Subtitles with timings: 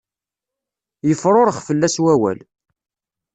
[1.07, 2.39] Yefrurex fell-as wawal.